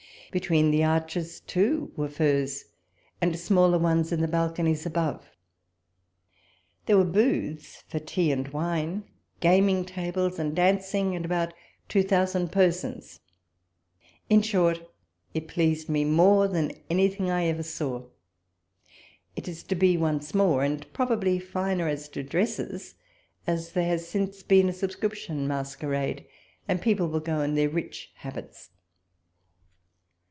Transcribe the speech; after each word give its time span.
Between 0.33 0.71
the 0.71 0.85
arches 0.85 1.41
too 1.41 1.91
were 1.97 2.07
firs, 2.07 2.63
and 3.19 3.37
smaller 3.37 3.77
ones 3.77 4.13
in 4.13 4.21
the 4.21 4.29
balconies 4.29 4.85
above. 4.85 5.27
There 6.85 6.95
were 6.97 7.03
booths 7.03 7.83
for 7.89 7.99
tea 7.99 8.31
and 8.31 8.47
wine, 8.47 9.03
gaming 9.41 9.83
tables 9.83 10.39
and 10.39 10.55
dancing, 10.55 11.17
and 11.17 11.25
about 11.25 11.53
two 11.89 12.01
thousand 12.01 12.49
persons. 12.53 13.19
In 14.29 14.41
short, 14.41 14.89
it 15.33 15.49
pleased 15.49 15.89
me 15.89 16.05
more 16.05 16.47
than 16.47 16.71
anything 16.89 17.29
I 17.29 17.47
ever 17.47 17.63
saw. 17.63 18.05
It 19.35 19.49
is 19.49 19.63
to 19.63 19.75
be 19.75 19.97
once 19.97 20.33
more, 20.33 20.63
and 20.63 20.85
probably 20.93 21.39
finer 21.39 21.89
as 21.89 22.07
to 22.07 22.23
dresses, 22.23 22.95
as 23.45 23.73
there 23.73 23.89
has 23.89 24.07
since 24.07 24.43
been 24.43 24.69
a 24.69 24.73
subscription 24.73 25.45
masquerade, 25.45 26.25
and 26.69 26.81
people 26.81 27.09
will 27.09 27.19
go 27.19 27.41
in 27.41 27.55
their 27.55 27.67
rich 27.67 28.13
habits. 28.15 28.69